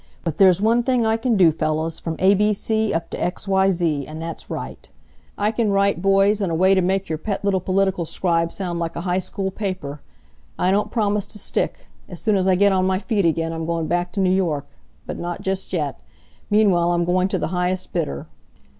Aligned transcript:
But 0.23 0.39
there's 0.39 0.59
one 0.59 0.81
thing 0.81 1.05
I 1.05 1.15
can 1.15 1.37
do, 1.37 1.51
fellows, 1.51 1.99
from 1.99 2.17
abc 2.17 2.91
up 2.91 3.11
to 3.11 3.17
xyz, 3.19 4.03
and 4.07 4.19
that's 4.19 4.49
write. 4.49 4.89
I 5.37 5.51
can 5.51 5.69
write, 5.69 6.01
boys, 6.01 6.41
in 6.41 6.49
a 6.49 6.55
way 6.55 6.73
to 6.73 6.81
make 6.81 7.07
your 7.07 7.19
pet 7.19 7.45
little 7.45 7.59
political 7.59 8.05
scribe 8.05 8.51
sound 8.51 8.79
like 8.79 8.95
a 8.95 9.01
high 9.01 9.19
school 9.19 9.51
paper. 9.51 10.01
I 10.57 10.71
don't 10.71 10.89
promise 10.89 11.27
to 11.27 11.37
stick. 11.37 11.85
As 12.09 12.19
soon 12.19 12.35
as 12.35 12.47
I 12.47 12.55
get 12.55 12.71
on 12.71 12.87
my 12.87 12.97
feet 12.97 13.25
again 13.25 13.53
I'm 13.53 13.67
going 13.67 13.85
back 13.85 14.11
to 14.13 14.19
New 14.19 14.33
York. 14.33 14.65
But 15.05 15.19
not 15.19 15.43
just 15.43 15.71
yet. 15.71 15.99
Meanwhile, 16.49 16.93
I'm 16.93 17.05
going 17.05 17.27
to 17.27 17.37
the 17.37 17.49
highest 17.49 17.93
bidder.' 17.93 18.25